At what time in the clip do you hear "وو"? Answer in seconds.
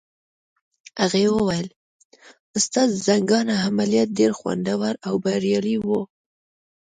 5.81-6.01